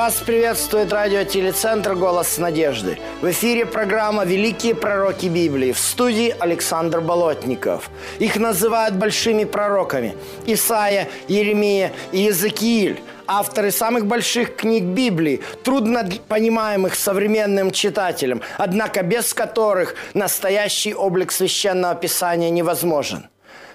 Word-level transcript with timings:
Вас 0.00 0.14
приветствует 0.14 0.94
радиотелецентр 0.94 1.94
«Голос 1.94 2.38
надежды». 2.38 2.98
В 3.20 3.30
эфире 3.32 3.66
программа 3.66 4.24
«Великие 4.24 4.74
пророки 4.74 5.26
Библии». 5.26 5.72
В 5.72 5.78
студии 5.78 6.34
Александр 6.40 7.02
Болотников. 7.02 7.90
Их 8.18 8.36
называют 8.36 8.94
большими 8.94 9.44
пророками. 9.44 10.16
Исаия, 10.46 11.06
Еремия 11.28 11.92
и 12.12 12.20
Иезекииль 12.20 13.02
авторы 13.26 13.70
самых 13.70 14.06
больших 14.06 14.56
книг 14.56 14.84
Библии, 14.84 15.42
трудно 15.64 16.08
понимаемых 16.28 16.94
современным 16.94 17.70
читателям, 17.70 18.40
однако 18.56 19.02
без 19.02 19.34
которых 19.34 19.96
настоящий 20.14 20.94
облик 20.94 21.30
священного 21.30 21.94
писания 21.94 22.48
невозможен. 22.48 23.28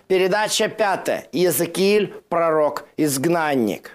Передача 0.08 0.70
пятая. 0.70 1.28
Иезекииль, 1.32 2.16
пророк, 2.30 2.86
изгнанник. 2.98 3.92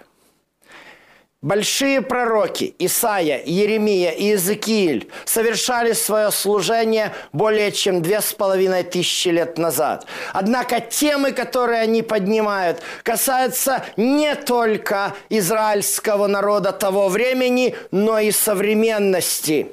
Большие 1.41 2.03
пророки 2.03 2.75
Исаия, 2.77 3.41
Еремия 3.43 4.11
и 4.11 4.25
Иезекииль 4.25 5.09
совершали 5.25 5.93
свое 5.93 6.29
служение 6.29 7.13
более 7.33 7.71
чем 7.71 8.03
две 8.03 8.21
с 8.21 8.31
половиной 8.31 8.83
тысячи 8.83 9.29
лет 9.29 9.57
назад. 9.57 10.05
Однако 10.33 10.79
темы, 10.79 11.31
которые 11.31 11.81
они 11.81 12.03
поднимают, 12.03 12.83
касаются 13.01 13.83
не 13.97 14.35
только 14.35 15.15
израильского 15.29 16.27
народа 16.27 16.73
того 16.73 17.09
времени, 17.09 17.75
но 17.89 18.19
и 18.19 18.29
современности. 18.29 19.71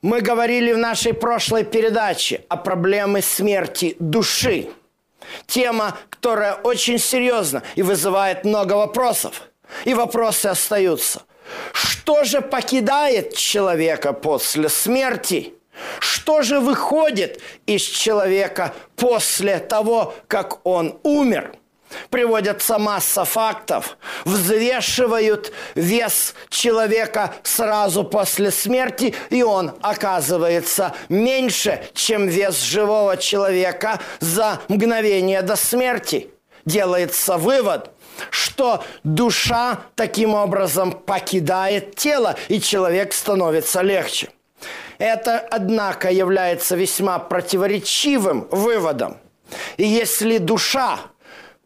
Мы 0.00 0.22
говорили 0.22 0.72
в 0.72 0.78
нашей 0.78 1.12
прошлой 1.12 1.64
передаче 1.64 2.46
о 2.48 2.56
проблеме 2.56 3.20
смерти 3.20 3.94
души. 3.98 4.70
Тема, 5.46 5.98
которая 6.08 6.54
очень 6.54 6.98
серьезна 6.98 7.62
и 7.74 7.82
вызывает 7.82 8.46
много 8.46 8.72
вопросов– 8.72 9.42
и 9.84 9.94
вопросы 9.94 10.46
остаются. 10.46 11.22
Что 11.72 12.24
же 12.24 12.40
покидает 12.40 13.34
человека 13.34 14.12
после 14.12 14.68
смерти? 14.68 15.54
Что 15.98 16.42
же 16.42 16.60
выходит 16.60 17.40
из 17.66 17.82
человека 17.82 18.74
после 18.96 19.58
того, 19.58 20.14
как 20.28 20.64
он 20.66 20.98
умер? 21.02 21.54
Приводятся 22.08 22.78
масса 22.78 23.24
фактов, 23.24 23.98
взвешивают 24.24 25.52
вес 25.74 26.34
человека 26.48 27.34
сразу 27.42 28.04
после 28.04 28.52
смерти, 28.52 29.14
и 29.30 29.42
он 29.42 29.72
оказывается 29.80 30.94
меньше, 31.08 31.82
чем 31.94 32.28
вес 32.28 32.62
живого 32.62 33.16
человека 33.16 33.98
за 34.20 34.60
мгновение 34.68 35.42
до 35.42 35.56
смерти. 35.56 36.30
Делается 36.70 37.36
вывод– 37.36 37.90
что 38.30 38.84
душа 39.02 39.80
таким 39.94 40.34
образом 40.34 40.92
покидает 40.92 41.94
тело, 41.96 42.36
и 42.48 42.60
человек 42.60 43.12
становится 43.12 43.80
легче. 43.82 44.28
Это, 44.98 45.38
однако, 45.38 46.10
является 46.10 46.76
весьма 46.76 47.18
противоречивым 47.18 48.46
выводом. 48.50 49.16
И 49.78 49.86
если 49.86 50.38
душа, 50.38 50.98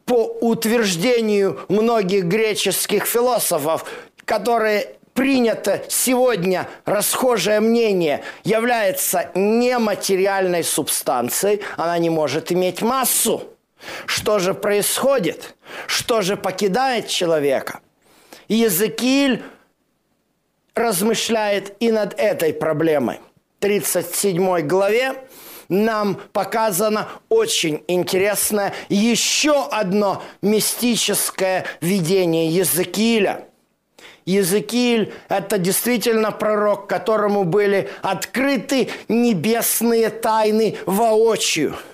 по 0.06 0.24
утверждению 0.40 1.60
многих 1.68 2.24
греческих 2.24 3.04
философов, 3.06 3.84
которые 4.24 4.94
принято 5.14 5.82
сегодня 5.88 6.68
расхожее 6.84 7.60
мнение, 7.60 8.22
является 8.44 9.30
нематериальной 9.34 10.62
субстанцией, 10.62 11.62
она 11.76 11.98
не 11.98 12.10
может 12.10 12.52
иметь 12.52 12.82
массу– 12.82 13.48
что 14.06 14.38
же 14.38 14.54
происходит? 14.54 15.56
Что 15.86 16.22
же 16.22 16.36
покидает 16.36 17.08
человека? 17.08 17.80
Иезекииль 18.48 19.42
размышляет 20.74 21.76
и 21.80 21.90
над 21.90 22.18
этой 22.18 22.52
проблемой. 22.52 23.20
В 23.58 23.62
37 23.62 24.60
главе 24.66 25.14
нам 25.68 26.20
показано 26.32 27.08
очень 27.28 27.82
интересное 27.88 28.74
еще 28.88 29.66
одно 29.66 30.22
мистическое 30.42 31.64
видение 31.80 32.48
Езекииля. 32.48 33.46
Езекииль– 34.26 35.12
это 35.28 35.58
действительно 35.58 36.32
пророк, 36.32 36.88
которому 36.88 37.44
были 37.44 37.90
открыты 38.02 38.88
небесные 39.08 40.10
тайны 40.10 40.76
воочию– 40.86 41.76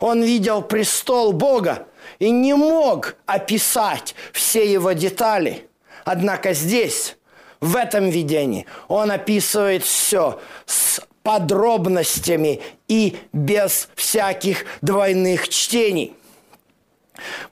он 0.00 0.22
видел 0.22 0.62
престол 0.62 1.32
Бога 1.32 1.86
и 2.18 2.30
не 2.30 2.54
мог 2.54 3.16
описать 3.26 4.14
все 4.32 4.70
его 4.70 4.92
детали. 4.92 5.68
Однако 6.04 6.52
здесь, 6.52 7.16
в 7.60 7.76
этом 7.76 8.10
видении, 8.10 8.66
он 8.88 9.10
описывает 9.10 9.84
все 9.84 10.40
с 10.66 11.00
подробностями 11.22 12.60
и 12.88 13.16
без 13.32 13.88
всяких 13.94 14.64
двойных 14.80 15.48
чтений. 15.48 16.14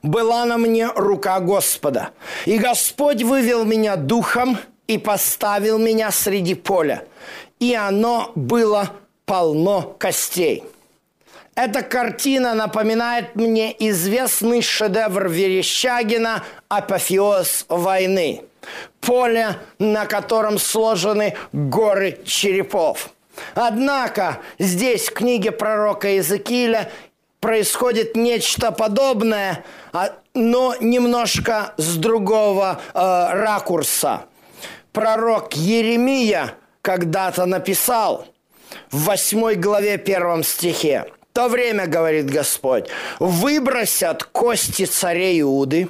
«Была 0.01 0.45
на 0.45 0.57
мне 0.57 0.87
рука 0.87 1.39
Господа, 1.39 2.09
и 2.45 2.57
Господь 2.57 3.23
вывел 3.23 3.63
меня 3.63 3.95
духом 3.95 4.57
и 4.87 4.97
поставил 4.97 5.77
меня 5.77 6.11
среди 6.11 6.55
поля, 6.55 7.05
и 7.59 7.73
оно 7.73 8.31
было 8.35 8.91
полно 9.25 9.95
костей». 9.97 10.63
Эта 11.63 11.83
картина 11.83 12.55
напоминает 12.55 13.35
мне 13.35 13.75
известный 13.87 14.63
шедевр 14.63 15.27
Верещагина 15.27 16.43
«Апофеоз 16.69 17.65
войны». 17.69 18.41
Поле, 18.99 19.57
на 19.77 20.07
котором 20.07 20.57
сложены 20.57 21.35
горы 21.53 22.17
черепов. 22.25 23.11
Однако 23.53 24.39
здесь 24.57 25.09
в 25.09 25.13
книге 25.13 25.51
пророка 25.51 26.07
Иезекииля 26.07 26.89
происходит 27.39 28.15
нечто 28.15 28.71
подобное, 28.71 29.63
а, 29.93 30.15
но 30.33 30.73
немножко 30.79 31.75
с 31.77 31.95
другого 31.95 32.81
э, 32.91 32.99
ракурса. 33.33 34.25
Пророк 34.93 35.53
Еремия 35.53 36.55
когда-то 36.81 37.45
написал 37.45 38.25
в 38.89 39.05
восьмой 39.05 39.53
главе 39.53 39.99
первом 39.99 40.41
стихе– 40.43 41.05
то 41.33 41.47
время, 41.47 41.87
говорит 41.87 42.29
Господь, 42.29 42.89
выбросят 43.19 44.23
кости 44.23 44.85
царей 44.85 45.41
Иуды, 45.41 45.87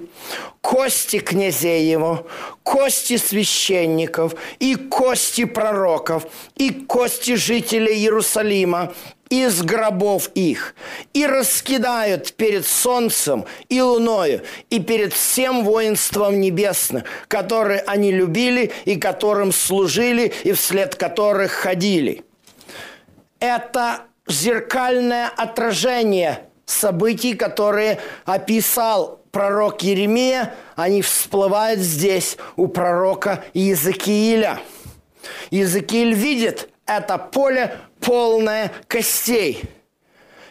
кости 0.61 1.19
князей 1.19 1.89
его, 1.89 2.27
кости 2.63 3.17
священников 3.17 4.35
и 4.59 4.75
кости 4.75 5.45
пророков, 5.45 6.27
и 6.55 6.69
кости 6.71 7.35
жителей 7.35 7.95
Иерусалима, 7.95 8.93
из 9.29 9.63
гробов 9.63 10.29
их, 10.35 10.75
и 11.13 11.25
раскидают 11.25 12.33
перед 12.33 12.67
солнцем 12.67 13.45
и 13.69 13.81
луною, 13.81 14.43
и 14.69 14.79
перед 14.79 15.13
всем 15.13 15.63
воинством 15.63 16.41
небесным, 16.41 17.03
которые 17.29 17.79
они 17.79 18.11
любили 18.11 18.71
и 18.83 18.97
которым 18.97 19.53
служили, 19.53 20.33
и 20.43 20.51
вслед 20.51 20.95
которых 20.95 21.51
ходили. 21.53 22.25
Это 23.39 24.01
зеркальное 24.27 25.27
отражение 25.27 26.49
событий, 26.65 27.35
которые 27.35 27.99
описал 28.25 29.21
пророк 29.31 29.81
Еремия, 29.81 30.53
они 30.75 31.01
всплывают 31.01 31.79
здесь 31.79 32.37
у 32.55 32.67
пророка 32.67 33.43
Иезекииля. 33.53 34.59
Иезекииль 35.49 36.13
видит 36.13 36.69
это 36.85 37.17
поле 37.17 37.77
полное 37.99 38.71
костей. 38.87 39.61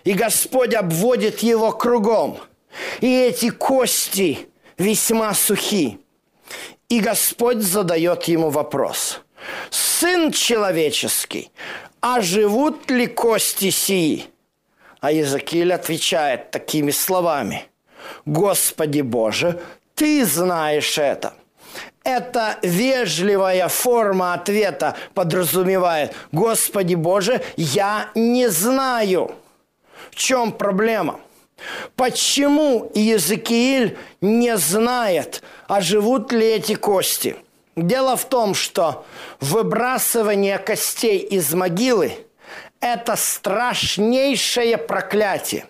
И 0.04 0.12
Господь 0.12 0.74
обводит 0.74 1.40
его 1.40 1.72
кругом. 1.72 2.38
И 3.00 3.20
эти 3.20 3.50
кости 3.50 4.48
весьма 4.78 5.34
сухи. 5.34 5.98
И 6.88 7.00
Господь 7.00 7.58
задает 7.58 8.24
ему 8.24 8.50
вопрос. 8.50 9.20
Сын 9.70 10.32
человеческий, 10.32 11.50
а 12.00 12.20
живут 12.20 12.90
ли 12.90 13.06
кости 13.06 13.70
сии? 13.70 14.26
А 15.00 15.12
Иезекииль 15.12 15.72
отвечает 15.72 16.50
такими 16.50 16.90
словами. 16.90 17.64
Господи 18.26 19.00
Боже, 19.00 19.60
Ты 19.94 20.24
знаешь 20.24 20.98
это. 20.98 21.34
Это 22.04 22.58
вежливая 22.62 23.68
форма 23.68 24.32
ответа 24.32 24.96
подразумевает. 25.14 26.14
Господи 26.32 26.94
Боже, 26.94 27.42
я 27.56 28.08
не 28.14 28.48
знаю. 28.48 29.34
В 30.10 30.14
чем 30.14 30.52
проблема? 30.52 31.20
Почему 31.96 32.90
Иезекииль 32.94 33.98
не 34.22 34.56
знает, 34.56 35.42
а 35.68 35.82
живут 35.82 36.32
ли 36.32 36.46
эти 36.46 36.74
кости? 36.74 37.36
Дело 37.80 38.14
в 38.14 38.26
том, 38.26 38.52
что 38.54 39.06
выбрасывание 39.40 40.58
костей 40.58 41.18
из 41.18 41.54
могилы– 41.54 42.12
это 42.80 43.16
страшнейшее 43.16 44.76
проклятие. 44.76 45.64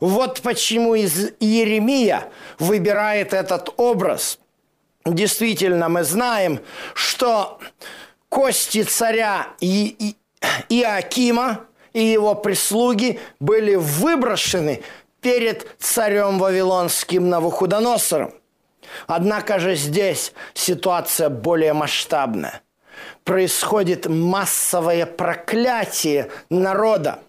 Вот 0.00 0.40
почему 0.40 0.94
из 0.94 1.32
Иеремия 1.40 2.30
выбирает 2.58 3.34
этот 3.34 3.68
образ. 3.76 4.38
Действительно, 5.04 5.90
мы 5.90 6.04
знаем, 6.04 6.58
что 6.94 7.60
кости 8.30 8.82
царя 8.82 9.48
и, 9.60 9.94
и, 9.98 10.16
Иакима 10.80 11.66
и 11.92 12.02
его 12.02 12.34
прислуги 12.34 13.20
были 13.40 13.74
выброшены 13.74 14.82
перед 15.20 15.66
царем 15.78 16.38
Вавилонским 16.38 17.28
Навуходоносором. 17.28 18.32
Однако 19.06 19.58
же 19.58 19.74
здесь 19.74 20.32
ситуация 20.54 21.28
более 21.28 21.72
масштабная. 21.72 22.62
Происходит 23.24 24.06
массовое 24.06 25.06
проклятие 25.06 26.30
народа. 26.50 27.20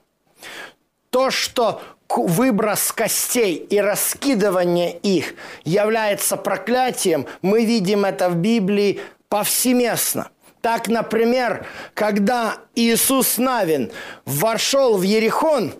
То, 1.09 1.29
что 1.29 1.81
выброс 2.09 2.91
костей 2.91 3.55
и 3.55 3.79
раскидывание 3.79 4.97
их 4.97 5.35
является 5.63 6.37
проклятием, 6.37 7.25
мы 7.41 7.65
видим 7.65 8.05
это 8.05 8.29
в 8.29 8.35
Библии 8.35 9.01
повсеместно. 9.29 10.29
Так, 10.61 10.87
например, 10.87 11.65
когда 11.93 12.57
Иисус 12.75 13.37
Навин 13.37 13.91
вошел 14.25 14.97
в 14.97 15.01
Ерихон, 15.01 15.73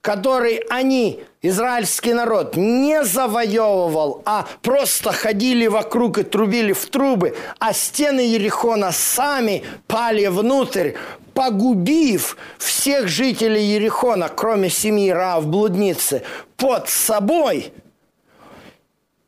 который 0.00 0.62
они, 0.70 1.22
израильский 1.48 2.12
народ, 2.12 2.56
не 2.56 3.04
завоевывал, 3.04 4.22
а 4.24 4.46
просто 4.62 5.12
ходили 5.12 5.66
вокруг 5.66 6.18
и 6.18 6.22
трубили 6.22 6.72
в 6.72 6.86
трубы, 6.86 7.36
а 7.58 7.72
стены 7.72 8.20
Ерихона 8.20 8.92
сами 8.92 9.64
пали 9.86 10.26
внутрь, 10.26 10.92
погубив 11.34 12.36
всех 12.58 13.08
жителей 13.08 13.62
Ерихона, 13.62 14.28
кроме 14.28 14.70
семьи 14.70 15.10
Раав, 15.10 15.46
блудницы, 15.46 16.22
под 16.56 16.88
собой– 16.88 17.72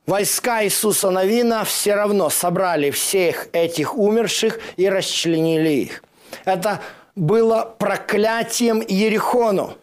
Войска 0.09 0.65
Иисуса 0.65 1.11
Новина 1.11 1.65
все 1.65 1.95
равно 1.95 2.31
собрали 2.31 2.91
всех 2.91 3.49
этих 3.53 3.95
умерших 3.95 4.59
и 4.79 4.89
расчленили 4.89 5.69
их. 5.69 6.03
Это 6.47 6.81
было 7.15 7.75
проклятием 7.79 8.81
Ерихону. 8.81 9.77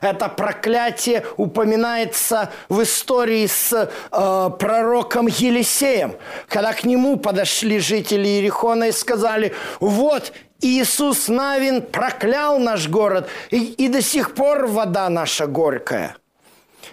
Это 0.00 0.28
проклятие 0.28 1.24
упоминается 1.36 2.50
в 2.68 2.82
истории 2.82 3.46
с 3.46 3.72
э, 3.72 4.50
пророком 4.58 5.26
Елисеем, 5.26 6.16
когда 6.48 6.72
к 6.72 6.84
нему 6.84 7.16
подошли 7.16 7.78
жители 7.78 8.26
Ерихона 8.26 8.84
и 8.84 8.92
сказали, 8.92 9.54
вот 9.80 10.32
Иисус 10.60 11.28
Навин 11.28 11.82
проклял 11.82 12.58
наш 12.58 12.88
город, 12.88 13.28
и, 13.50 13.58
и 13.58 13.88
до 13.88 14.02
сих 14.02 14.34
пор 14.34 14.66
вода 14.66 15.08
наша 15.08 15.46
горькая. 15.46 16.16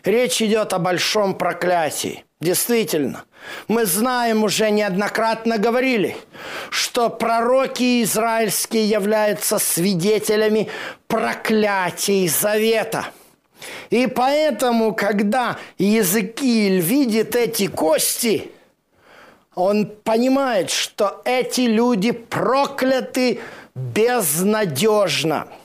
Речь 0.03 0.41
идет 0.41 0.73
о 0.73 0.79
большом 0.79 1.35
проклятии. 1.35 2.23
Действительно, 2.39 3.23
мы 3.67 3.85
знаем, 3.85 4.43
уже 4.43 4.71
неоднократно 4.71 5.57
говорили, 5.57 6.17
что 6.69 7.09
пророки 7.09 8.03
израильские 8.03 8.87
являются 8.87 9.59
свидетелями 9.59 10.69
проклятий 11.07 12.27
завета. 12.27 13.07
И 13.89 14.07
поэтому, 14.07 14.93
когда 14.93 15.57
Езекииль 15.77 16.79
видит 16.79 17.35
эти 17.35 17.67
кости, 17.67 18.51
он 19.55 19.87
понимает, 19.87 20.69
что 20.69 21.21
эти 21.25 21.61
люди 21.61 22.11
прокляты 22.11 23.39
безнадежно– 23.75 25.47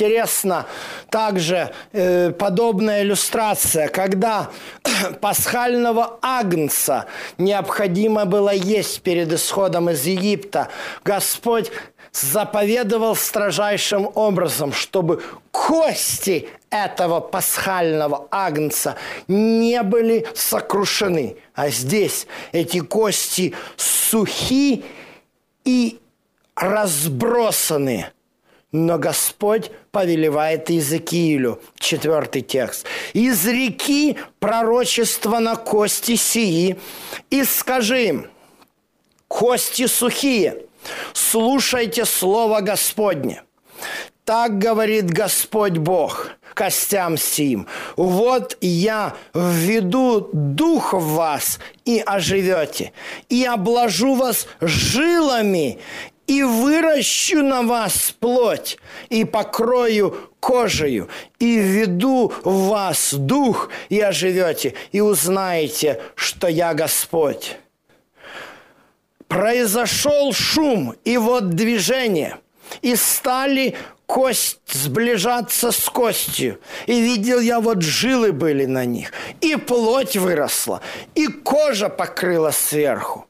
Интересно 0.00 0.64
также 1.10 1.74
э, 1.92 2.30
подобная 2.30 3.02
иллюстрация, 3.02 3.88
когда 3.88 4.48
пасхального 5.20 6.18
агнца 6.22 7.04
необходимо 7.36 8.24
было 8.24 8.48
есть 8.54 9.02
перед 9.02 9.30
исходом 9.30 9.90
из 9.90 10.06
Египта. 10.06 10.68
Господь 11.04 11.70
заповедовал 12.12 13.14
строжайшим 13.14 14.10
образом, 14.14 14.72
чтобы 14.72 15.22
кости 15.50 16.48
этого 16.70 17.20
пасхального 17.20 18.26
агнца 18.30 18.96
не 19.28 19.82
были 19.82 20.26
сокрушены. 20.34 21.36
А 21.54 21.68
здесь 21.68 22.26
эти 22.52 22.80
кости 22.80 23.54
сухи 23.76 24.82
и 25.66 26.00
разбросаны– 26.56 28.08
но 28.72 28.98
Господь 28.98 29.70
повелевает 29.90 30.70
Иезекиилю, 30.70 31.60
четвертый 31.78 32.42
текст. 32.42 32.86
«Из 33.12 33.46
реки 33.46 34.16
пророчество 34.38 35.38
на 35.38 35.56
кости 35.56 36.16
сии, 36.16 36.78
и 37.30 37.44
скажи 37.44 38.04
им, 38.06 38.26
кости 39.28 39.86
сухие, 39.86 40.66
слушайте 41.12 42.04
слово 42.04 42.60
Господне. 42.60 43.42
Так 44.24 44.58
говорит 44.58 45.10
Господь 45.10 45.78
Бог 45.78 46.30
костям 46.54 47.16
сим. 47.16 47.66
Вот 47.96 48.56
я 48.60 49.14
введу 49.32 50.28
дух 50.32 50.92
в 50.92 51.14
вас, 51.14 51.58
и 51.86 52.02
оживете, 52.04 52.92
и 53.28 53.44
обложу 53.44 54.14
вас 54.14 54.46
жилами, 54.60 55.78
и 56.30 56.44
выращу 56.44 57.42
на 57.42 57.62
вас 57.62 58.14
плоть, 58.20 58.78
и 59.08 59.24
покрою 59.24 60.30
кожею, 60.38 61.08
и 61.40 61.58
введу 61.58 62.32
в 62.44 62.68
вас 62.68 63.14
дух, 63.14 63.68
и 63.88 63.98
оживете, 63.98 64.74
и 64.92 65.00
узнаете, 65.00 66.00
что 66.14 66.46
я 66.46 66.72
Господь. 66.72 67.56
Произошел 69.26 70.32
шум, 70.32 70.94
и 71.04 71.18
вот 71.18 71.50
движение, 71.50 72.38
и 72.80 72.94
стали 72.94 73.76
кость 74.06 74.60
сближаться 74.72 75.72
с 75.72 75.88
костью. 75.88 76.60
И 76.86 77.00
видел 77.00 77.40
я, 77.40 77.58
вот 77.58 77.82
жилы 77.82 78.30
были 78.30 78.66
на 78.66 78.84
них, 78.84 79.10
и 79.40 79.56
плоть 79.56 80.16
выросла, 80.16 80.80
и 81.16 81.26
кожа 81.26 81.88
покрыла 81.88 82.52
сверху. 82.52 83.26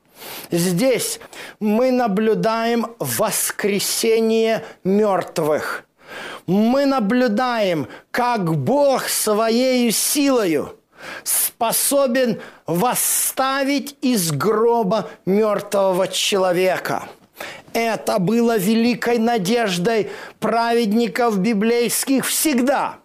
Здесь 0.50 1.20
мы 1.58 1.90
наблюдаем 1.90 2.86
воскресение 2.98 4.64
мертвых. 4.84 5.84
Мы 6.46 6.86
наблюдаем, 6.86 7.86
как 8.10 8.56
Бог 8.56 9.08
своей 9.08 9.90
силою 9.92 10.76
способен 11.22 12.40
восставить 12.66 13.96
из 14.00 14.32
гроба 14.32 15.08
мертвого 15.24 16.08
человека. 16.08 17.08
Это 17.72 18.18
было 18.18 18.58
великой 18.58 19.18
надеждой 19.18 20.10
праведников 20.40 21.38
библейских 21.38 22.26
всегда. 22.26 22.98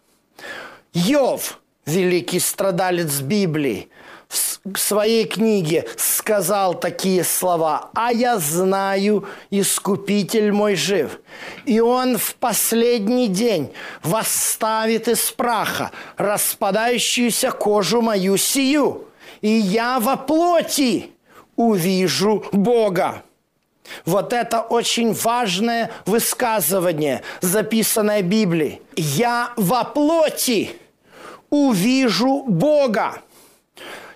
Йов, 0.94 1.60
великий 1.86 2.40
страдалец 2.40 3.20
Библии, 3.20 3.90
в 4.30 4.80
своей 4.80 5.26
книге 5.26 5.86
сказал 5.96 6.74
такие 6.74 7.24
слова 7.24 7.90
«А 7.94 8.12
я 8.12 8.38
знаю, 8.40 9.28
Искупитель 9.52 10.52
мой 10.52 10.76
жив, 10.76 11.20
и 11.66 11.80
Он 11.80 12.18
в 12.18 12.36
последний 12.36 13.28
день 13.28 13.72
восставит 14.04 15.08
из 15.08 15.32
праха 15.32 15.92
распадающуюся 16.18 17.52
кожу 17.52 18.02
мою 18.02 18.38
сию, 18.38 19.06
и 19.42 19.50
я 19.50 20.00
во 20.00 20.18
плоти 20.18 21.12
увижу 21.56 22.46
Бога». 22.52 23.22
Вот 24.04 24.34
это 24.34 24.62
очень 24.62 25.14
важное 25.14 25.92
высказывание, 26.08 27.22
записанное 27.42 28.24
в 28.24 28.26
Библии. 28.26 28.82
«Я 28.96 29.54
во 29.58 29.84
плоти 29.84 30.72
увижу 31.52 32.44
Бога». 32.48 33.22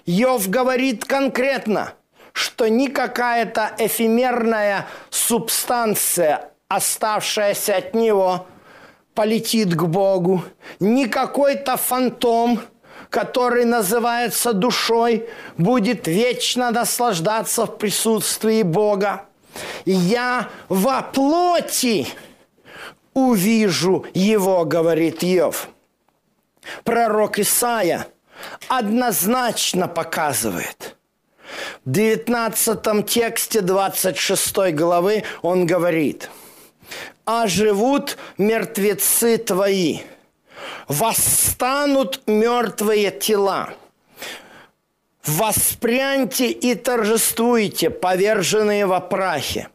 Йов 0.09 0.49
говорит 0.49 1.05
конкретно, 1.05 1.93
что 2.33 2.67
не 2.67 2.87
какая-то 2.87 3.75
эфемерная 3.77 4.87
субстанция, 5.11 6.49
оставшаяся 6.67 7.75
от 7.75 7.93
него, 7.93 8.47
полетит 9.13 9.75
к 9.75 9.83
Богу, 9.83 10.43
не 10.79 11.05
какой-то 11.05 11.77
фантом, 11.77 12.59
который 13.11 13.65
называется 13.65 14.53
душой, 14.53 15.29
будет 15.59 16.07
вечно 16.07 16.71
наслаждаться 16.71 17.67
в 17.67 17.77
присутствии 17.77 18.63
Бога. 18.63 19.25
Я 19.85 20.49
во 20.69 21.03
плоти 21.03 22.07
увижу 23.13 24.07
его, 24.15 24.65
говорит 24.65 25.21
Йов. 25.21 25.69
Пророк 26.83 27.37
Исаия 27.37 28.07
однозначно 28.67 29.87
показывает. 29.87 30.95
В 31.85 31.91
19 31.91 33.05
тексте 33.05 33.61
26 33.61 34.73
главы 34.73 35.23
он 35.41 35.65
говорит, 35.65 36.29
«А 37.25 37.47
живут 37.47 38.17
мертвецы 38.37 39.37
твои, 39.37 39.99
восстанут 40.87 42.21
мертвые 42.27 43.11
тела, 43.11 43.73
воспряньте 45.25 46.49
и 46.51 46.75
торжествуйте, 46.75 47.89
поверженные 47.89 48.85
во 48.85 48.99
прахе, 48.99 49.69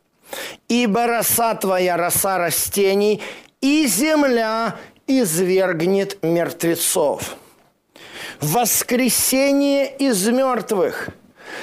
ибо 0.69 1.07
роса 1.07 1.55
твоя, 1.55 1.97
роса 1.97 2.39
растений, 2.39 3.23
и 3.61 3.87
земля 3.87 4.77
извергнет 5.07 6.23
мертвецов. 6.23 7.37
Воскресение 8.41 9.95
из 9.97 10.27
мертвых 10.29 11.11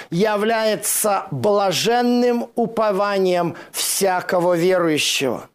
является 0.09 1.27
блаженным 1.31 2.49
упованием 2.55 3.55
всякого 3.71 4.55
верующего. 4.55 5.49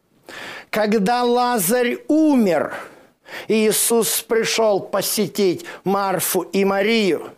Когда 0.69 1.23
Лазарь 1.23 1.99
умер, 2.07 2.75
Иисус 3.47 4.21
пришел 4.21 4.79
посетить 4.79 5.65
Марфу 5.83 6.41
и 6.41 6.65
Марию, 6.65 7.31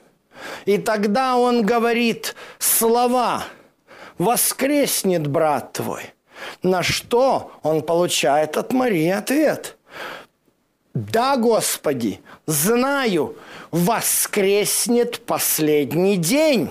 и 0.66 0.78
тогда 0.78 1.38
он 1.38 1.64
говорит 1.64 2.36
слова 2.58 3.44
«Воскреснет 4.18 5.28
брат 5.28 5.74
твой». 5.74 6.14
На 6.64 6.84
что 6.84 7.52
он 7.64 7.82
получает 7.82 8.56
от 8.56 8.72
Марии 8.72 9.10
ответ– 9.10 9.76
да, 10.94 11.38
Господи, 11.38 12.20
знаю, 12.46 13.38
воскреснет 13.72 15.22
последний 15.26 16.18
день. 16.18 16.70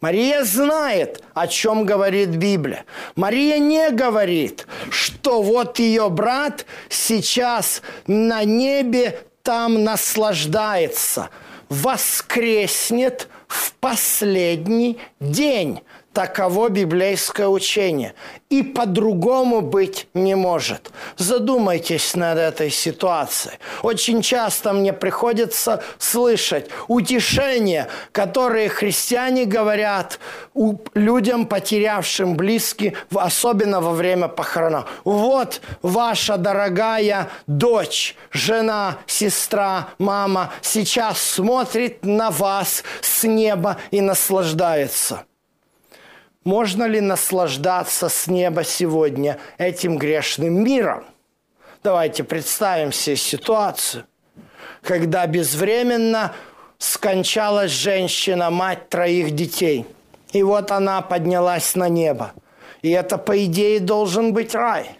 Мария 0.00 0.44
знает, 0.44 1.22
о 1.34 1.48
чем 1.48 1.84
говорит 1.84 2.30
Библия. 2.30 2.84
Мария 3.16 3.58
не 3.58 3.90
говорит, 3.90 4.66
что 4.90 5.42
вот 5.42 5.78
ее 5.78 6.08
брат 6.08 6.66
сейчас 6.88 7.82
на 8.06 8.44
небе 8.44 9.20
там 9.42 9.82
наслаждается. 9.82 11.30
Воскреснет 11.68 13.28
в 13.48 13.72
последний 13.74 14.98
день. 15.20 15.80
Таково 16.18 16.68
библейское 16.68 17.46
учение. 17.46 18.12
И 18.50 18.64
по-другому 18.64 19.60
быть 19.60 20.08
не 20.14 20.34
может. 20.34 20.90
Задумайтесь 21.16 22.16
над 22.16 22.38
этой 22.38 22.70
ситуацией. 22.70 23.54
Очень 23.82 24.20
часто 24.20 24.72
мне 24.72 24.92
приходится 24.92 25.80
слышать 25.96 26.70
утешения, 26.88 27.86
которые 28.10 28.68
христиане 28.68 29.44
говорят 29.44 30.18
людям, 30.94 31.46
потерявшим 31.46 32.34
близких, 32.34 32.94
особенно 33.14 33.80
во 33.80 33.92
время 33.92 34.26
похорона. 34.26 34.86
Вот 35.04 35.60
ваша 35.82 36.36
дорогая 36.36 37.28
дочь, 37.46 38.16
жена, 38.32 38.98
сестра, 39.06 39.90
мама 39.98 40.50
сейчас 40.62 41.22
смотрит 41.22 42.04
на 42.04 42.32
вас 42.32 42.82
с 43.02 43.22
неба 43.22 43.76
и 43.92 44.00
наслаждается. 44.00 45.27
Можно 46.48 46.84
ли 46.84 47.02
наслаждаться 47.02 48.08
с 48.08 48.26
неба 48.26 48.64
сегодня 48.64 49.36
этим 49.58 49.98
грешным 49.98 50.64
миром? 50.64 51.04
Давайте 51.82 52.24
представим 52.24 52.90
себе 52.90 53.16
ситуацию, 53.16 54.06
когда 54.80 55.26
безвременно 55.26 56.34
скончалась 56.78 57.70
женщина, 57.70 58.48
мать 58.48 58.88
троих 58.88 59.32
детей. 59.32 59.84
И 60.32 60.42
вот 60.42 60.70
она 60.70 61.02
поднялась 61.02 61.74
на 61.74 61.90
небо. 61.90 62.32
И 62.80 62.88
это, 62.88 63.18
по 63.18 63.44
идее, 63.44 63.78
должен 63.78 64.32
быть 64.32 64.54
рай. 64.54 64.92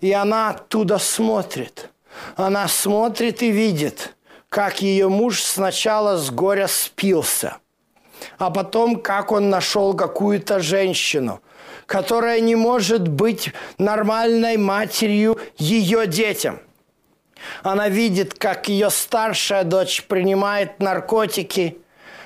И 0.00 0.10
она 0.10 0.48
оттуда 0.48 0.96
смотрит. 0.96 1.90
Она 2.34 2.66
смотрит 2.66 3.42
и 3.42 3.50
видит, 3.50 4.16
как 4.48 4.80
ее 4.80 5.10
муж 5.10 5.42
сначала 5.42 6.16
с 6.16 6.30
горя 6.30 6.66
спился– 6.66 7.58
а 8.38 8.50
потом 8.50 9.00
как 9.00 9.32
он 9.32 9.50
нашел 9.50 9.94
какую-то 9.94 10.60
женщину, 10.60 11.40
которая 11.86 12.40
не 12.40 12.56
может 12.56 13.08
быть 13.08 13.52
нормальной 13.78 14.56
матерью 14.56 15.38
ее 15.56 16.06
детям. 16.06 16.60
Она 17.62 17.88
видит, 17.88 18.34
как 18.34 18.68
ее 18.68 18.90
старшая 18.90 19.64
дочь 19.64 20.04
принимает 20.04 20.80
наркотики. 20.80 21.78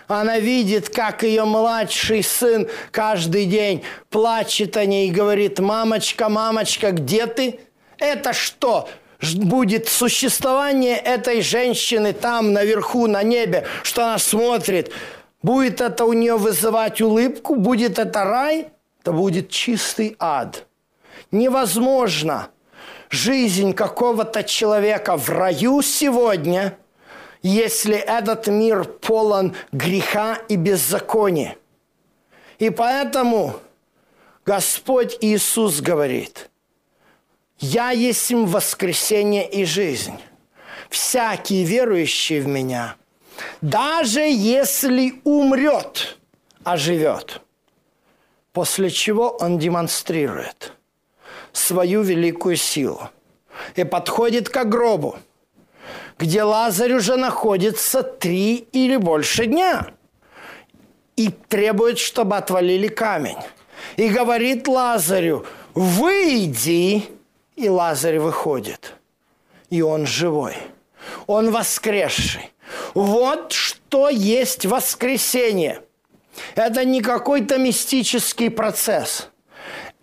Она 0.06 0.38
видит, 0.38 0.88
как 0.88 1.22
ее 1.22 1.44
младший 1.44 2.22
сын 2.22 2.68
каждый 2.90 3.44
день 3.44 3.82
плачет 4.10 4.76
о 4.76 4.86
ней 4.86 5.08
и 5.08 5.12
говорит, 5.12 5.58
мамочка, 5.58 6.28
мамочка, 6.28 6.92
где 6.92 7.26
ты? 7.26 7.60
Это 7.98 8.32
что? 8.32 8.88
будет 9.20 9.88
существование 9.88 10.96
этой 10.96 11.42
женщины 11.42 12.12
там 12.12 12.52
наверху 12.52 13.06
на 13.06 13.22
небе, 13.22 13.66
что 13.82 14.04
она 14.04 14.18
смотрит, 14.18 14.92
Будет 15.42 15.80
это 15.80 16.04
у 16.04 16.12
нее 16.12 16.36
вызывать 16.36 17.00
улыбку, 17.00 17.54
будет 17.54 17.98
это 17.98 18.24
рай, 18.24 18.70
то 19.02 19.12
будет 19.12 19.50
чистый 19.50 20.16
ад. 20.18 20.66
Невозможно 21.30 22.50
жизнь 23.08 23.72
какого-то 23.72 24.42
человека 24.42 25.16
в 25.16 25.28
раю 25.28 25.82
сегодня, 25.82 26.76
если 27.42 27.96
этот 27.96 28.48
мир 28.48 28.84
полон 28.84 29.54
греха 29.70 30.38
и 30.48 30.56
беззакония. 30.56 31.56
И 32.58 32.70
поэтому 32.70 33.54
Господь 34.44 35.18
Иисус 35.20 35.80
говорит, 35.80 36.50
«Я 37.60 37.90
есть 37.90 38.32
воскресение 38.32 39.48
и 39.48 39.64
жизнь. 39.64 40.18
Всякий 40.90 41.62
верующий 41.62 42.40
в 42.40 42.48
Меня– 42.48 42.96
даже 43.60 44.20
если 44.20 45.20
умрет, 45.24 46.18
оживет. 46.64 47.40
После 48.52 48.90
чего 48.90 49.30
он 49.40 49.58
демонстрирует 49.58 50.72
свою 51.52 52.02
великую 52.02 52.56
силу 52.56 53.10
и 53.76 53.84
подходит 53.84 54.48
к 54.48 54.64
гробу, 54.64 55.18
где 56.18 56.42
Лазарь 56.42 56.94
уже 56.94 57.16
находится 57.16 58.02
три 58.02 58.66
или 58.72 58.96
больше 58.96 59.46
дня 59.46 59.92
и 61.16 61.30
требует, 61.30 61.98
чтобы 61.98 62.36
отвалили 62.36 62.88
камень. 62.88 63.38
И 63.96 64.08
говорит 64.08 64.68
Лазарю, 64.68 65.46
выйди, 65.74 67.04
и 67.56 67.68
Лазарь 67.68 68.18
выходит. 68.18 68.94
И 69.70 69.82
он 69.82 70.06
живой. 70.06 70.56
Он 71.26 71.50
воскресший. 71.50 72.52
Вот 72.94 73.52
что 73.52 74.08
есть 74.08 74.66
воскресение. 74.66 75.82
Это 76.54 76.84
не 76.84 77.00
какой-то 77.00 77.58
мистический 77.58 78.50
процесс. 78.50 79.28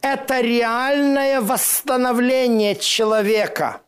Это 0.02 0.42
реальное 0.42 1.42
восстановление 1.42 2.76
человека, 2.76 3.82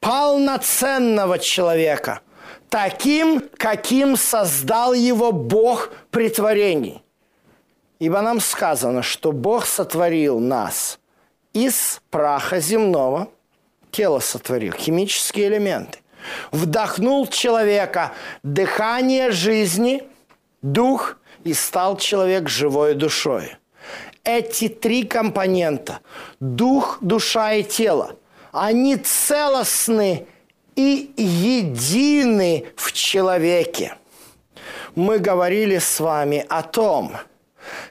полноценного 0.00 1.38
человека, 1.38 2.20
таким, 2.70 3.42
каким 3.56 4.16
создал 4.16 4.94
его 4.94 5.32
Бог 5.32 5.90
при 6.10 6.28
творении. 6.30 7.02
Ибо 7.98 8.22
нам 8.22 8.40
сказано, 8.40 9.02
что 9.02 9.32
Бог 9.32 9.66
сотворил 9.66 10.40
нас 10.40 10.98
из 11.52 12.00
праха 12.10 12.58
земного, 12.58 13.28
тело 13.90 14.20
сотворил, 14.20 14.72
химические 14.72 15.48
элементы 15.48 16.01
вдохнул 16.50 17.26
человека 17.26 18.12
дыхание 18.42 19.30
жизни, 19.30 20.04
дух 20.62 21.16
и 21.44 21.54
стал 21.54 21.96
человек 21.96 22.48
живой 22.48 22.94
душой. 22.94 23.56
Эти 24.24 24.68
три 24.68 25.04
компонента– 25.04 26.00
дух, 26.40 26.98
душа 27.00 27.54
и 27.54 27.62
тело– 27.62 28.16
они 28.52 28.96
целостны 28.96 30.26
и 30.76 31.12
едины 31.16 32.66
в 32.76 32.92
человеке. 32.92 33.96
Мы 34.94 35.18
говорили 35.18 35.78
с 35.78 36.00
вами 36.00 36.44
о 36.48 36.62
том, 36.62 37.16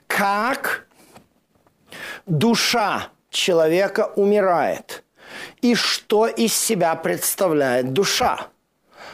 как 0.07 0.85
душа 2.27 3.07
человека 3.29 4.11
умирает– 4.15 5.03
и 5.61 5.75
что 5.75 6.27
из 6.27 6.53
себя 6.55 6.95
представляет 6.95 7.93
душа. 7.93 8.47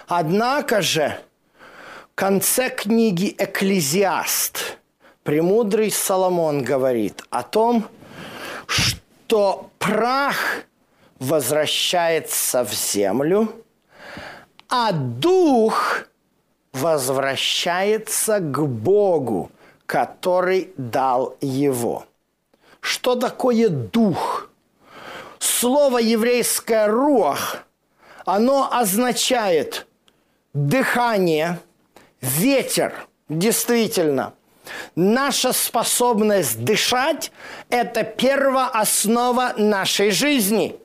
Однако 0.07 0.81
же 0.81 1.19
в 2.11 2.15
конце 2.15 2.69
книги 2.69 3.35
«Экклезиаст» 3.37 4.77
премудрый 5.23 5.91
Соломон 5.91 6.63
говорит 6.63 7.21
о 7.29 7.43
том, 7.43 7.87
что 8.65 9.69
прах 9.77 10.37
возвращается 11.19 12.63
в 12.63 12.73
землю, 12.73 13.53
а 14.69 14.91
дух 14.91 16.03
возвращается 16.73 18.39
к 18.39 18.65
Богу, 18.65 19.51
который 19.85 20.71
дал 20.77 21.35
его. 21.41 22.05
Что 22.81 23.15
такое 23.15 23.69
дух? 23.69 24.49
Слово 25.47 25.99
еврейское 25.99 26.87
«руах» 26.87 27.63
оно 28.25 28.69
означает 28.69 29.87
дыхание, 30.53 31.59
ветер, 32.19 33.07
действительно. 33.29 34.33
Наша 34.95 35.53
способность 35.53 36.65
дышать– 36.65 37.31
это 37.69 38.03
первооснова 38.03 39.53
нашей 39.55 40.11
жизни. 40.11 40.75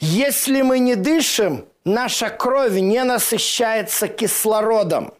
Если 0.00 0.60
мы 0.60 0.78
не 0.78 0.94
дышим, 0.94 1.64
наша 1.86 2.28
кровь 2.28 2.74
не 2.74 3.02
насыщается 3.02 4.06
кислородом. 4.08 5.14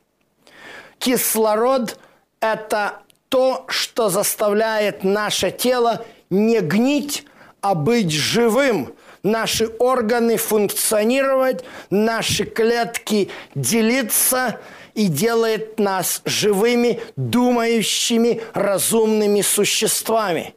Кислород– 0.98 1.98
это 2.40 3.00
то, 3.30 3.64
что 3.68 4.10
заставляет 4.10 5.04
наше 5.04 5.50
тело 5.50 6.04
не 6.28 6.60
гнить, 6.60 7.24
а 7.60 7.74
быть 7.74 8.10
живым, 8.10 8.94
наши 9.22 9.66
органы 9.78 10.36
функционировать, 10.36 11.64
наши 11.90 12.44
клетки 12.44 13.30
делиться 13.54 14.60
и 14.94 15.06
делает 15.06 15.78
нас 15.78 16.22
живыми, 16.24 17.00
думающими, 17.16 18.42
разумными 18.54 19.42
существами. 19.42 20.54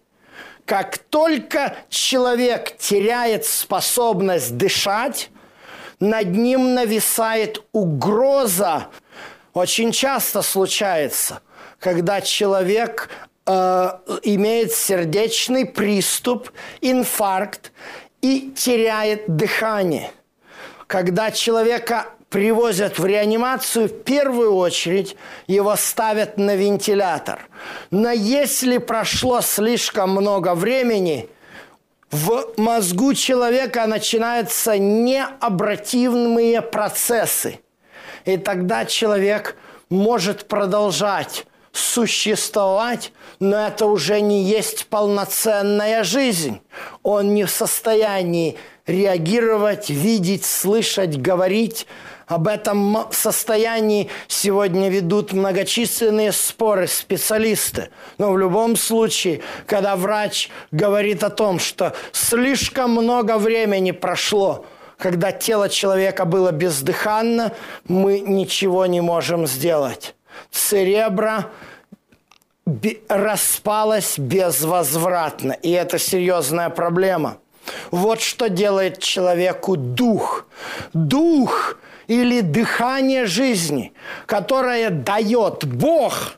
Как 0.66 0.98
только 0.98 1.76
человек 1.90 2.78
теряет 2.78 3.46
способность 3.46 4.56
дышать, 4.56 5.30
над 6.00 6.32
ним 6.32 6.74
нависает 6.74 7.64
угроза. 7.72 8.88
Очень 9.54 9.92
часто 9.92 10.42
случается, 10.42 11.42
когда 11.80 12.22
человек 12.22 13.10
э, 13.46 13.90
имеет 14.24 14.74
сердечный 14.74 15.66
приступ, 15.66 16.50
инфаркт, 16.82 17.72
и 18.22 18.52
теряет 18.56 19.36
дыхание. 19.36 20.12
Когда 20.88 21.30
человека 21.30 22.08
привозят 22.30 22.98
в 22.98 23.06
реанимацию, 23.06 23.88
в 23.88 24.04
первую 24.04 24.56
очередь 24.56 25.16
его 25.46 25.76
ставят 25.76 26.38
на 26.38 26.56
вентилятор. 26.56 27.48
Но 27.92 28.10
если 28.12 28.80
прошло 28.80 29.42
слишком 29.42 30.12
много 30.12 30.56
времени, 30.56 31.30
в 32.10 32.54
мозгу 32.58 33.14
человека 33.14 33.86
начинаются 33.86 34.78
необратимые 34.80 36.62
процессы. 36.62 37.60
И 38.26 38.38
тогда 38.38 38.86
человек 38.86 39.56
может 39.90 40.48
продолжать 40.48 41.46
существовать, 41.74 43.12
но 43.40 43.68
это 43.68 43.88
уже 43.88 44.22
не 44.22 44.44
есть 44.44 44.86
полноценная 44.86 46.04
жизнь. 46.04 46.62
Он 47.02 47.34
не 47.34 47.46
в 47.46 47.50
состоянии 47.50 48.58
реагировать, 48.86 49.90
видеть, 49.90 50.46
слышать, 50.46 51.20
говорить. 51.20 51.88
Об 52.28 52.48
этом 52.48 53.08
состоянии 53.12 54.10
сегодня 54.28 54.90
ведут 54.90 55.34
многочисленные 55.34 56.32
споры 56.32 56.88
специалисты. 56.88 57.90
Но 58.18 58.32
в 58.32 58.38
любом 58.38 58.76
случае, 58.76 59.42
когда 59.66 59.96
врач 59.96 60.50
говорит 60.72 61.24
о 61.24 61.30
том, 61.30 61.60
что 61.60 61.94
слишком 62.12 62.92
много 62.92 63.38
времени 63.38 63.92
прошло, 63.92 64.66
когда 64.98 65.32
тело 65.32 65.70
человека 65.70 66.24
было 66.24 66.52
бездыханно, 66.52 67.52
мы 67.88 68.20
ничего 68.20 68.86
не 68.86 69.02
можем 69.02 69.48
сделать 69.48 70.16
церебра 70.52 71.50
распалась 73.10 74.18
безвозвратно. 74.18 75.52
И 75.52 75.72
это 75.72 76.00
серьезная 76.00 76.70
проблема. 76.70 77.38
Вот 77.92 78.22
что 78.22 78.50
делает 78.50 79.00
человеку 79.00 79.76
дух. 79.76 80.48
Дух 80.94 81.78
или 82.08 82.42
дыхание 82.42 83.26
жизни, 83.26 83.94
которое 84.26 84.90
дает 84.90 85.66
Бог, 85.66 86.36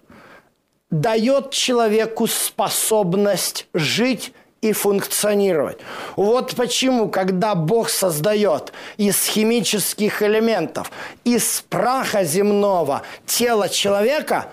дает 0.91 1.51
человеку 1.51 2.27
способность 2.27 3.67
жить 3.73 4.33
и 4.61 4.73
функционировать. 4.73 5.77
Вот 6.15 6.55
почему, 6.55 7.09
когда 7.09 7.55
Бог 7.55 7.89
создает 7.89 8.73
из 8.97 9.23
химических 9.25 10.23
элементов, 10.23 10.91
из 11.23 11.63
праха 11.69 12.23
земного 12.23 13.03
тело 13.25 13.69
человека, 13.69 14.47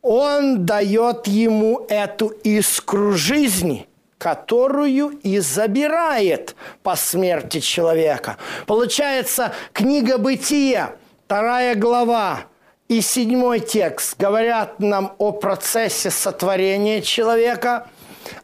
Он 0.00 0.64
дает 0.64 1.26
ему 1.26 1.86
эту 1.88 2.28
искру 2.28 3.12
жизни, 3.12 3.88
которую 4.16 5.18
и 5.22 5.38
забирает 5.40 6.54
по 6.82 6.94
смерти 6.94 7.58
человека. 7.60 8.36
Получается, 8.66 9.52
книга 9.72 10.18
«Бытия», 10.18 10.92
вторая 11.26 11.74
глава, 11.74 12.42
и 12.86 13.00
седьмой 13.00 13.60
текст 13.60 14.16
говорят 14.18 14.78
нам 14.78 15.14
о 15.18 15.32
процессе 15.32 16.10
сотворения 16.10 17.02
человека– 17.02 17.88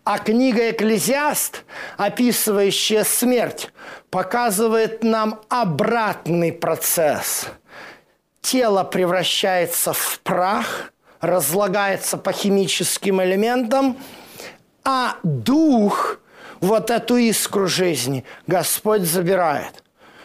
а 0.04 0.18
книга 0.18 0.70
«Экклезиаст», 0.70 1.64
описывающая 1.96 3.04
смерть, 3.04 3.70
показывает 4.10 5.02
нам 5.02 5.40
обратный 5.48 6.52
процесс. 6.52 7.46
Тело 8.40 8.84
превращается 8.84 9.92
в 9.92 10.20
прах, 10.20 10.92
разлагается 11.20 12.16
по 12.18 12.32
химическим 12.32 13.22
элементам, 13.22 13.96
а 14.84 15.16
дух, 15.22 16.18
вот 16.60 16.90
эту 16.90 17.16
искру 17.16 17.66
жизни, 17.66 18.24
Господь 18.46 19.02
забирает. 19.02 19.82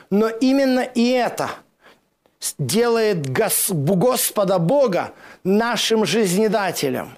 Но 0.10 0.28
именно 0.28 0.82
и 0.82 1.10
это 1.12 1.50
делает 2.58 3.30
Господа 3.30 4.60
Бога 4.60 5.14
нашим 5.44 6.06
жизнедателем. 6.06 7.18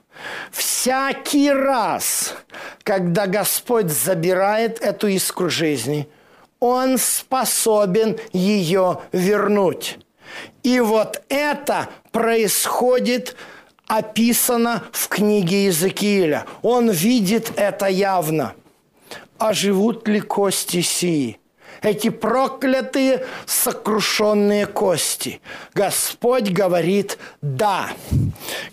Всякий 0.51 1.51
раз, 1.51 2.35
когда 2.83 3.27
Господь 3.27 3.89
забирает 3.89 4.79
эту 4.81 5.07
искру 5.07 5.49
жизни, 5.49 6.07
Он 6.59 6.97
способен 6.97 8.19
ее 8.31 8.99
вернуть. 9.11 9.99
И 10.63 10.79
вот 10.79 11.21
это 11.29 11.89
происходит, 12.11 13.35
описано 13.87 14.83
в 14.91 15.07
книге 15.09 15.65
Иезекииля. 15.65 16.45
Он 16.61 16.89
видит 16.89 17.51
это 17.57 17.87
явно. 17.87 18.53
А 19.37 19.53
живут 19.53 20.07
ли 20.07 20.21
кости 20.21 20.81
сии? 20.81 21.40
Эти 21.81 22.09
проклятые 22.09 23.25
сокрушенные 23.45 24.67
кости. 24.67 25.41
Господь 25.73 26.49
говорит 26.49 27.17
«да». 27.41 27.89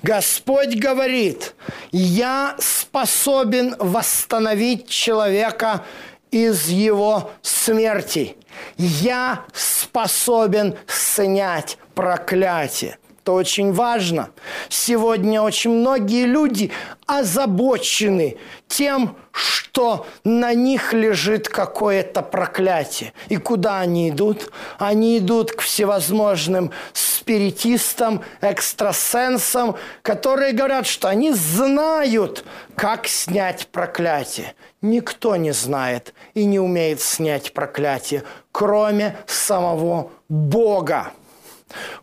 Господь 0.03 0.77
говорит 0.77 1.55
«я 1.91 2.57
способен 2.59 3.75
восстановить 3.79 4.89
человека 4.89 5.85
из 6.31 6.69
его 6.69 7.31
смерти. 7.43 8.37
Я 8.77 9.45
способен 9.55 10.77
снять 10.87 11.79
проклятие» 11.95 12.99
это 13.29 13.33
очень 13.33 13.73
важно. 13.75 14.31
Сегодня 14.71 15.43
очень 15.43 15.71
многие 15.71 16.25
люди 16.25 16.73
озабочены 17.07 18.39
тем, 18.69 19.17
что 19.33 20.07
на 20.25 20.55
них 20.55 20.95
лежит 20.95 21.47
какое-то 21.47 22.23
проклятие. 22.23 23.13
И 23.29 23.37
куда 23.37 23.81
они 23.81 24.09
идут? 24.09 24.51
Они 24.79 25.19
идут 25.19 25.53
к 25.53 25.61
всевозможным 25.61 26.71
спиритистам, 26.95 28.23
экстрасенсам, 28.41 29.77
которые 30.01 30.53
говорят, 30.55 30.87
что 30.87 31.09
они 31.09 31.33
знают, 31.33 32.47
как 32.77 33.07
снять 33.09 33.67
проклятие. 33.67 34.55
Никто 34.81 35.37
не 35.37 35.53
знает 35.53 36.15
и 36.33 36.47
не 36.47 36.59
умеет 36.59 37.03
снять 37.03 37.53
проклятие, 37.53 38.23
кроме 38.53 39.19
самого 39.27 40.13
Бога. 40.31 41.13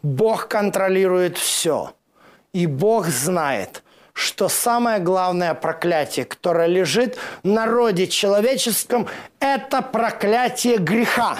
Бог 0.02 0.48
контролирует 0.48 1.38
все. 1.38 1.94
И 2.54 2.68
Бог 2.68 3.08
знает, 3.08 3.84
что 4.14 4.48
самое 4.48 5.00
главное 5.00 5.54
проклятие, 5.54 6.26
которое 6.26 6.68
лежит 6.68 7.18
в 7.44 7.48
народе 7.48 8.08
человеческом, 8.08 9.08
это 9.40 9.82
проклятие 9.82 10.78
греха, 10.78 11.38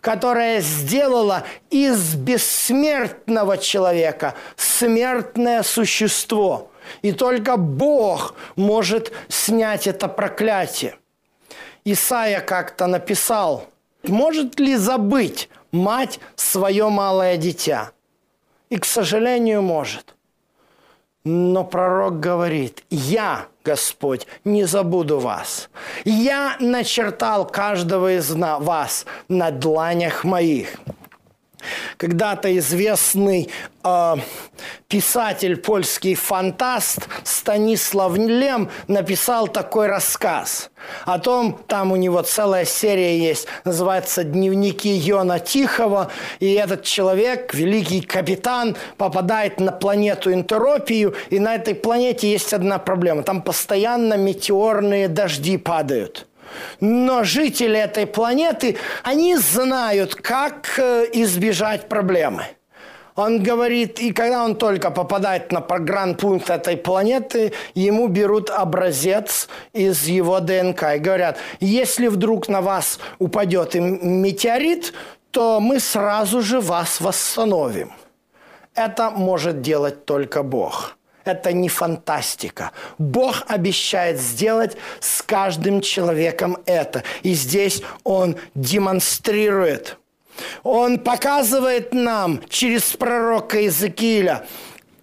которое 0.00 0.60
сделало 0.60 1.44
из 1.70 2.14
бессмертного 2.14 3.56
человека 3.56 4.34
смертное 4.56 5.62
существо. 5.62 6.70
И 7.00 7.12
только 7.12 7.56
Бог 7.56 8.34
может 8.56 9.12
снять 9.28 9.86
это 9.86 10.08
проклятие. 10.08 10.96
Исаия 11.84 12.40
как-то 12.40 12.86
написал, 12.86 13.66
может 14.04 14.60
ли 14.60 14.76
забыть 14.76 15.48
мать 15.72 16.20
свое 16.36 16.88
малое 16.88 17.36
дитя? 17.36 17.92
И, 18.70 18.78
к 18.78 18.84
сожалению, 18.84 19.62
может. 19.62 20.14
Но 21.24 21.64
пророк 21.64 22.20
говорит, 22.20 22.84
я, 22.90 23.46
Господь, 23.64 24.26
не 24.44 24.64
забуду 24.64 25.18
вас. 25.18 25.68
Я 26.04 26.56
начертал 26.58 27.46
каждого 27.46 28.16
из 28.16 28.30
вас 28.30 29.06
на 29.28 29.50
дланях 29.50 30.24
моих 30.24 30.76
когда-то 31.96 32.56
известный 32.58 33.50
э, 33.84 34.14
писатель, 34.88 35.56
польский 35.56 36.14
фантаст 36.14 37.08
Станислав 37.24 38.16
Лем 38.16 38.70
написал 38.88 39.48
такой 39.48 39.86
рассказ 39.86 40.70
о 41.04 41.18
том, 41.18 41.58
там 41.66 41.92
у 41.92 41.96
него 41.96 42.22
целая 42.22 42.64
серия 42.64 43.18
есть, 43.18 43.46
называется 43.64 44.24
«Дневники 44.24 44.88
Йона 44.88 45.38
Тихого», 45.38 46.10
и 46.40 46.52
этот 46.54 46.82
человек, 46.82 47.54
великий 47.54 48.00
капитан, 48.00 48.76
попадает 48.96 49.60
на 49.60 49.72
планету 49.72 50.32
Интеропию, 50.32 51.14
и 51.30 51.38
на 51.38 51.54
этой 51.54 51.74
планете 51.74 52.30
есть 52.30 52.52
одна 52.52 52.78
проблема, 52.78 53.22
там 53.22 53.42
постоянно 53.42 54.14
метеорные 54.14 55.08
дожди 55.08 55.56
падают– 55.56 56.26
но 56.80 57.24
жители 57.24 57.78
этой 57.78 58.06
планеты, 58.06 58.76
они 59.02 59.36
знают, 59.36 60.14
как 60.14 60.78
э, 60.78 61.06
избежать 61.12 61.88
проблемы. 61.88 62.44
Он 63.14 63.42
говорит, 63.42 64.00
и 64.00 64.12
когда 64.12 64.44
он 64.44 64.56
только 64.56 64.90
попадает 64.90 65.52
на 65.52 65.60
программ-пункт 65.60 66.48
этой 66.48 66.76
планеты, 66.76 67.52
ему 67.74 68.08
берут 68.08 68.48
образец 68.48 69.48
из 69.74 70.06
его 70.06 70.40
ДНК 70.40 70.94
и 70.96 70.98
говорят, 70.98 71.36
если 71.60 72.06
вдруг 72.06 72.48
на 72.48 72.62
вас 72.62 72.98
упадет 73.18 73.74
метеорит, 73.74 74.94
то 75.30 75.60
мы 75.60 75.78
сразу 75.78 76.40
же 76.40 76.60
вас 76.60 77.00
восстановим. 77.00 77.92
Это 78.74 79.10
может 79.10 79.60
делать 79.60 80.06
только 80.06 80.42
Бог. 80.42 80.96
Это 81.24 81.52
не 81.52 81.68
фантастика. 81.68 82.72
Бог 82.98 83.44
обещает 83.48 84.20
сделать 84.20 84.76
с 85.00 85.22
каждым 85.22 85.80
человеком 85.80 86.58
это. 86.66 87.02
И 87.22 87.34
здесь 87.34 87.82
Он 88.04 88.36
демонстрирует. 88.54 89.98
Он 90.62 90.98
показывает 90.98 91.92
нам 91.92 92.40
через 92.48 92.82
пророка 92.92 93.60
Иезекииля, 93.60 94.46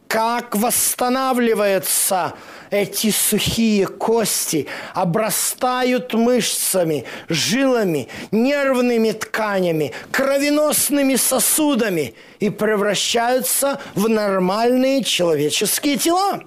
как 0.09 0.55
восстанавливается 0.55 2.33
эти 2.71 3.11
сухие 3.11 3.85
кости 3.85 4.65
обрастают 4.95 6.15
мышцами, 6.15 7.05
жилами, 7.29 8.07
нервными 8.31 9.11
тканями, 9.11 9.93
кровеносными 10.11 11.15
сосудами 11.15 12.15
и 12.39 12.49
превращаются 12.49 13.79
в 13.93 14.09
нормальные 14.09 15.03
человеческие 15.03 15.97
тела. 15.97 16.41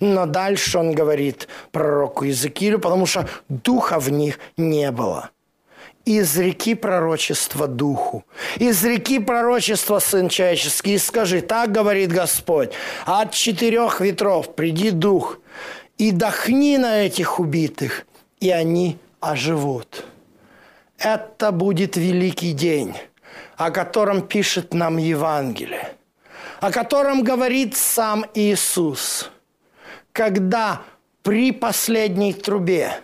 Но 0.00 0.26
дальше 0.26 0.78
он 0.78 0.92
говорит 0.92 1.46
пророку 1.70 2.24
Иезекиилю, 2.24 2.80
потому 2.80 3.06
что 3.06 3.28
духа 3.48 4.00
в 4.00 4.10
них 4.10 4.40
не 4.56 4.90
было– 4.90 5.30
из 6.04 6.36
реки 6.36 6.74
пророчества 6.74 7.66
духу, 7.66 8.24
из 8.56 8.84
реки 8.84 9.18
пророчества 9.18 9.98
сын 9.98 10.28
человеческий, 10.28 10.94
и 10.94 10.98
скажи, 10.98 11.40
так 11.40 11.72
говорит 11.72 12.12
Господь, 12.12 12.72
от 13.06 13.32
четырех 13.32 14.00
ветров 14.00 14.54
приди 14.54 14.90
дух, 14.90 15.38
и 15.96 16.10
дохни 16.10 16.76
на 16.76 17.02
этих 17.02 17.40
убитых, 17.40 18.04
и 18.40 18.50
они 18.50 18.98
оживут. 19.20 20.04
Это 20.98 21.52
будет 21.52 21.96
великий 21.96 22.52
день, 22.52 22.94
о 23.56 23.70
котором 23.70 24.22
пишет 24.22 24.74
нам 24.74 24.98
Евангелие, 24.98 25.92
о 26.60 26.70
котором 26.70 27.22
говорит 27.22 27.76
сам 27.76 28.26
Иисус, 28.34 29.30
когда 30.12 30.82
при 31.22 31.52
последней 31.52 32.34
трубе– 32.34 32.98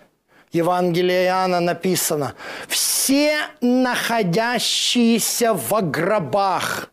Евангелие 0.52 1.26
Иоанна 1.26 1.60
написано, 1.60 2.34
все 2.66 3.38
находящиеся 3.60 5.54
в 5.54 5.80
гробах 5.90 6.90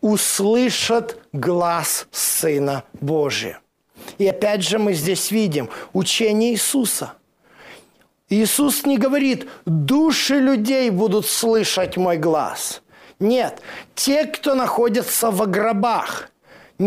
услышат 0.00 1.18
глаз 1.32 2.06
Сына 2.10 2.84
Божия. 2.94 3.60
И 4.18 4.26
опять 4.26 4.62
же 4.62 4.78
мы 4.78 4.94
здесь 4.94 5.30
видим 5.30 5.68
учение 5.92 6.52
Иисуса. 6.52 7.12
Иисус 8.28 8.86
не 8.86 8.96
говорит, 8.96 9.48
души 9.66 10.38
людей 10.38 10.88
будут 10.90 11.26
слышать 11.26 11.98
мой 11.98 12.16
глаз. 12.16 12.80
Нет, 13.20 13.60
те, 13.94 14.24
кто 14.24 14.54
находится 14.54 15.30
в 15.30 15.46
гробах– 15.46 16.30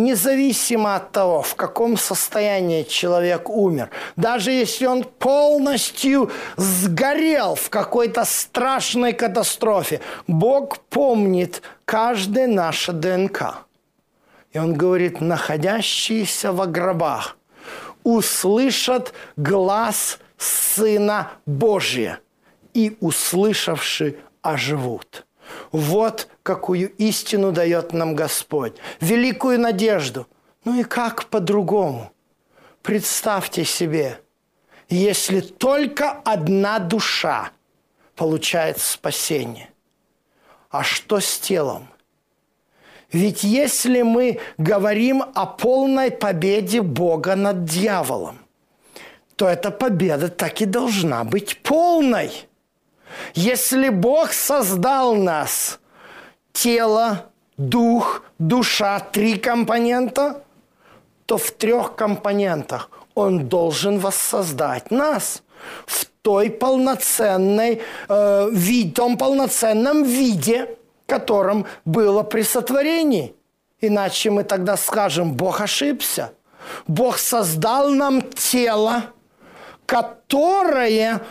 независимо 0.04 0.96
от 0.96 1.12
того, 1.12 1.42
в 1.42 1.56
каком 1.56 1.98
состоянии 1.98 2.84
человек 2.84 3.50
умер, 3.50 3.90
даже 4.16 4.52
если 4.52 4.86
он 4.86 5.04
полностью 5.04 6.32
сгорел 6.58 7.56
в 7.56 7.70
какой-то 7.70 8.26
страшной 8.26 9.14
катастрофе, 9.14 10.02
Бог 10.28 10.80
помнит 10.80 11.62
каждое 11.86 12.48
наше 12.48 12.92
ДНК. 12.92 13.66
И 14.52 14.60
он 14.60 14.74
говорит, 14.74 15.22
находящиеся 15.22 16.52
в 16.52 16.66
гробах 16.72 17.38
услышат 18.04 19.14
глаз 19.36 20.20
Сына 20.38 21.32
Божия 21.46 22.20
и, 22.74 22.98
услышавши, 23.00 24.18
оживут. 24.42 25.25
Вот 25.76 26.30
какую 26.42 26.90
истину 26.96 27.52
дает 27.52 27.92
нам 27.92 28.16
Господь. 28.16 28.78
Великую 29.02 29.60
надежду. 29.60 30.26
Ну 30.64 30.80
и 30.80 30.84
как 30.84 31.26
по-другому? 31.26 32.14
Представьте 32.82 33.66
себе, 33.66 34.22
если 34.88 35.42
только 35.42 36.12
одна 36.12 36.80
душа 36.80 37.52
получает 38.16 38.80
спасение. 38.80 39.70
А 40.70 40.82
что 40.82 41.20
с 41.20 41.40
телом? 41.40 41.90
Ведь 43.12 43.44
если 43.44 44.02
мы 44.02 44.40
говорим 44.58 45.24
о 45.36 45.46
полной 45.46 46.10
победе 46.10 46.82
Бога 46.82 47.36
над 47.36 47.66
дьяволом, 47.66 48.40
то 49.36 49.50
эта 49.50 49.72
победа 49.72 50.30
так 50.30 50.62
и 50.62 50.66
должна 50.66 51.26
быть 51.26 51.62
полной– 51.64 52.32
если 53.34 53.90
Бог 53.90 54.34
создал 54.34 55.16
нас, 55.16 55.80
тело, 56.54 57.26
дух, 57.58 58.24
душа, 58.40 59.00
три 59.00 59.38
компонента, 59.38 60.44
то 61.26 61.38
в 61.38 61.52
трех 61.52 61.96
компонентах 61.96 62.90
Он 63.16 63.48
должен 63.48 64.00
воссоздать 64.00 64.92
нас 64.92 65.44
в 65.86 66.06
той 66.22 66.50
полноценной, 66.50 67.82
э, 68.10 68.50
вид, 68.52 68.96
том 68.96 69.18
полноценном 69.18 70.04
виде, 70.04 70.78
котором 71.06 71.66
было 71.86 72.24
при 72.24 72.42
сотворении. 72.44 73.36
Иначе 73.82 74.32
мы 74.32 74.44
тогда 74.44 74.78
скажем, 74.78 75.34
Бог 75.34 75.62
ошибся. 75.62 76.32
Бог 76.88 77.18
создал 77.20 77.90
нам 77.90 78.22
тело, 78.22 79.04
которое 79.86 81.22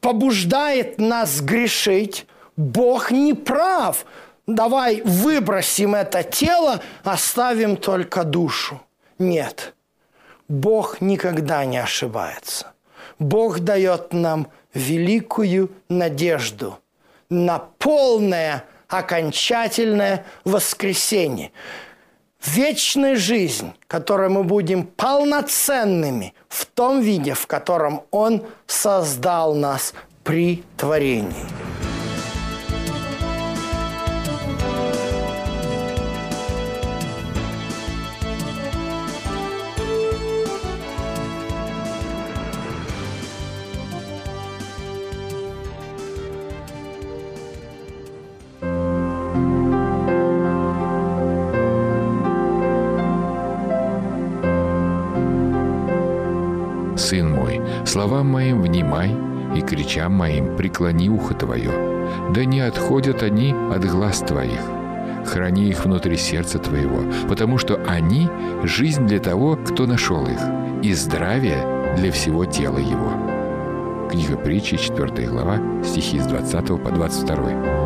побуждает 0.00 0.98
нас 0.98 1.40
грешить, 1.40 2.26
Бог 2.56 3.10
не 3.10 3.34
прав. 3.34 4.04
Давай 4.46 5.02
выбросим 5.02 5.94
это 5.94 6.22
тело, 6.22 6.80
оставим 7.02 7.76
только 7.76 8.24
душу. 8.24 8.80
Нет, 9.18 9.74
Бог 10.48 11.00
никогда 11.00 11.64
не 11.64 11.78
ошибается. 11.78 12.72
Бог 13.18 13.60
дает 13.60 14.12
нам 14.12 14.48
великую 14.74 15.70
надежду 15.88 16.78
на 17.28 17.58
полное 17.58 18.64
окончательное 18.88 20.24
воскресение 20.44 21.50
вечная 22.44 23.16
жизнь, 23.16 23.72
которой 23.86 24.28
мы 24.28 24.44
будем 24.44 24.84
полноценными 24.84 26.34
в 26.48 26.66
том 26.66 27.00
виде, 27.00 27.34
в 27.34 27.46
котором 27.46 28.02
Он 28.10 28.42
создал 28.66 29.54
нас 29.54 29.94
при 30.24 30.64
творении. 30.76 31.55
Кричам 59.66 60.12
моим 60.12 60.56
преклони 60.56 61.10
ухо 61.10 61.34
твое. 61.34 61.70
Да 62.32 62.44
не 62.44 62.60
отходят 62.60 63.22
они 63.22 63.52
от 63.52 63.84
глаз 63.84 64.20
твоих. 64.20 64.60
Храни 65.26 65.68
их 65.68 65.84
внутри 65.84 66.16
сердца 66.16 66.58
твоего, 66.58 67.02
потому 67.28 67.58
что 67.58 67.82
они— 67.86 68.28
жизнь 68.62 69.06
для 69.06 69.18
того, 69.18 69.56
кто 69.56 69.86
нашел 69.86 70.24
их, 70.26 70.40
и 70.82 70.92
здравие 70.92 71.94
для 71.96 72.12
всего 72.12 72.44
тела 72.44 72.78
его». 72.78 73.12
Книга 74.10 74.36
притчи, 74.36 74.76
4 74.76 75.26
глава, 75.28 75.58
стихи 75.84 76.20
с 76.20 76.26
20 76.26 76.82
по 76.82 76.90
22. 76.90 77.85